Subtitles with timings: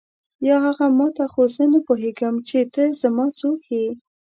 [0.47, 3.87] یا هغه ما ته خو زه نه پوهېږم چې ته زما څوک یې.